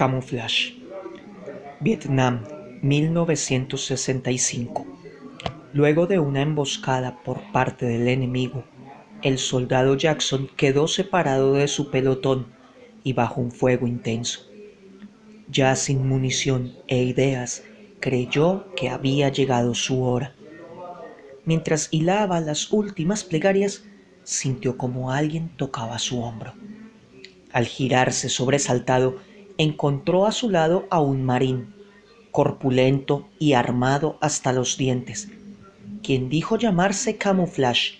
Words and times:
Camouflage. 0.00 0.72
Vietnam, 1.80 2.44
1965. 2.80 4.86
Luego 5.74 6.06
de 6.06 6.18
una 6.18 6.40
emboscada 6.40 7.22
por 7.22 7.42
parte 7.52 7.84
del 7.84 8.08
enemigo, 8.08 8.64
el 9.20 9.36
soldado 9.36 9.94
Jackson 9.96 10.48
quedó 10.56 10.88
separado 10.88 11.52
de 11.52 11.68
su 11.68 11.90
pelotón 11.90 12.46
y 13.04 13.12
bajo 13.12 13.42
un 13.42 13.52
fuego 13.52 13.86
intenso. 13.86 14.40
Ya 15.50 15.76
sin 15.76 16.08
munición 16.08 16.72
e 16.86 17.02
ideas, 17.02 17.62
creyó 18.00 18.74
que 18.76 18.88
había 18.88 19.28
llegado 19.28 19.74
su 19.74 20.02
hora. 20.02 20.34
Mientras 21.44 21.88
hilaba 21.90 22.40
las 22.40 22.72
últimas 22.72 23.22
plegarias, 23.22 23.84
sintió 24.24 24.78
como 24.78 25.12
alguien 25.12 25.50
tocaba 25.58 25.98
su 25.98 26.22
hombro. 26.22 26.54
Al 27.52 27.66
girarse 27.66 28.30
sobresaltado, 28.30 29.28
encontró 29.62 30.24
a 30.24 30.32
su 30.32 30.48
lado 30.48 30.86
a 30.88 31.00
un 31.00 31.22
marín, 31.22 31.74
corpulento 32.30 33.28
y 33.38 33.52
armado 33.52 34.16
hasta 34.22 34.54
los 34.54 34.78
dientes, 34.78 35.28
quien 36.02 36.30
dijo 36.30 36.56
llamarse 36.56 37.18
Camouflage 37.18 37.98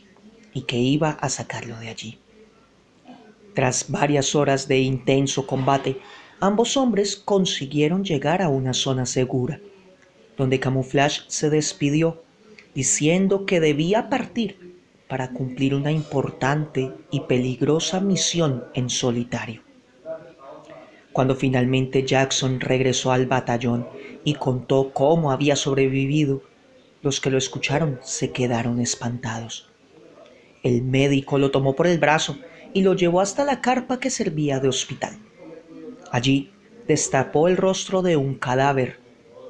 y 0.54 0.62
que 0.62 0.78
iba 0.78 1.10
a 1.10 1.28
sacarlo 1.28 1.78
de 1.78 1.90
allí. 1.90 2.18
Tras 3.54 3.90
varias 3.90 4.34
horas 4.34 4.68
de 4.68 4.78
intenso 4.78 5.46
combate, 5.46 6.00
ambos 6.40 6.78
hombres 6.78 7.16
consiguieron 7.16 8.04
llegar 8.04 8.40
a 8.40 8.48
una 8.48 8.72
zona 8.72 9.04
segura, 9.04 9.60
donde 10.38 10.60
Camouflage 10.60 11.24
se 11.26 11.50
despidió 11.50 12.22
diciendo 12.74 13.44
que 13.44 13.60
debía 13.60 14.08
partir 14.08 14.78
para 15.08 15.32
cumplir 15.32 15.74
una 15.74 15.92
importante 15.92 16.90
y 17.10 17.20
peligrosa 17.20 18.00
misión 18.00 18.64
en 18.72 18.88
solitario. 18.88 19.69
Cuando 21.12 21.34
finalmente 21.34 22.04
Jackson 22.04 22.60
regresó 22.60 23.10
al 23.10 23.26
batallón 23.26 23.88
y 24.24 24.34
contó 24.34 24.92
cómo 24.92 25.32
había 25.32 25.56
sobrevivido, 25.56 26.42
los 27.02 27.20
que 27.20 27.30
lo 27.30 27.38
escucharon 27.38 27.98
se 28.02 28.30
quedaron 28.30 28.80
espantados. 28.80 29.68
El 30.62 30.82
médico 30.82 31.38
lo 31.38 31.50
tomó 31.50 31.74
por 31.74 31.86
el 31.86 31.98
brazo 31.98 32.38
y 32.72 32.82
lo 32.82 32.94
llevó 32.94 33.20
hasta 33.20 33.44
la 33.44 33.60
carpa 33.60 33.98
que 33.98 34.10
servía 34.10 34.60
de 34.60 34.68
hospital. 34.68 35.18
Allí 36.12 36.52
destapó 36.86 37.48
el 37.48 37.56
rostro 37.56 38.02
de 38.02 38.16
un 38.16 38.34
cadáver 38.34 39.00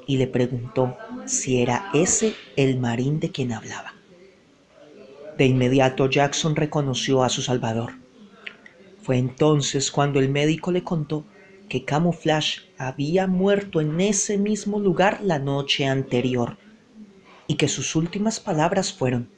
y 0.06 0.16
le 0.16 0.26
preguntó 0.26 0.96
si 1.26 1.60
era 1.60 1.90
ese 1.92 2.34
el 2.56 2.78
marín 2.78 3.20
de 3.20 3.30
quien 3.30 3.52
hablaba. 3.52 3.94
De 5.36 5.46
inmediato 5.46 6.08
Jackson 6.08 6.56
reconoció 6.56 7.22
a 7.22 7.28
su 7.28 7.42
salvador. 7.42 7.92
Fue 9.02 9.16
entonces 9.16 9.90
cuando 9.90 10.20
el 10.20 10.28
médico 10.28 10.70
le 10.70 10.84
contó 10.84 11.24
que 11.70 11.84
Camouflage 11.84 12.62
había 12.76 13.28
muerto 13.28 13.80
en 13.80 14.00
ese 14.00 14.36
mismo 14.36 14.80
lugar 14.80 15.20
la 15.22 15.38
noche 15.38 15.86
anterior 15.86 16.58
y 17.46 17.54
que 17.54 17.68
sus 17.68 17.94
últimas 17.94 18.40
palabras 18.40 18.92
fueron 18.92 19.30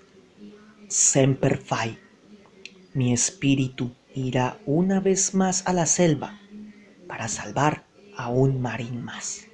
Semper 0.88 1.58
Fi. 1.58 1.98
Mi 2.94 3.12
espíritu 3.12 3.92
irá 4.14 4.58
una 4.64 4.98
vez 4.98 5.34
más 5.34 5.66
a 5.66 5.74
la 5.74 5.84
selva 5.84 6.40
para 7.06 7.28
salvar 7.28 7.84
a 8.16 8.30
un 8.30 8.62
marín 8.62 9.04
más. 9.04 9.46